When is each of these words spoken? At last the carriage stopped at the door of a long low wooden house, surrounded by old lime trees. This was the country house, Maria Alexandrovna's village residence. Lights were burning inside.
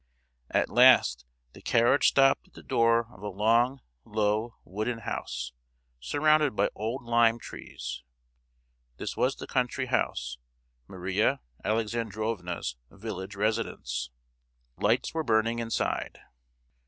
At 0.49 0.71
last 0.71 1.25
the 1.53 1.61
carriage 1.61 2.07
stopped 2.07 2.47
at 2.47 2.53
the 2.55 2.63
door 2.63 3.13
of 3.13 3.21
a 3.21 3.27
long 3.27 3.81
low 4.03 4.55
wooden 4.65 4.97
house, 5.01 5.53
surrounded 5.99 6.55
by 6.55 6.69
old 6.73 7.03
lime 7.03 7.37
trees. 7.37 8.01
This 8.97 9.15
was 9.15 9.35
the 9.35 9.45
country 9.45 9.85
house, 9.85 10.39
Maria 10.87 11.39
Alexandrovna's 11.63 12.77
village 12.89 13.35
residence. 13.35 14.09
Lights 14.75 15.13
were 15.13 15.23
burning 15.23 15.59
inside. 15.59 16.19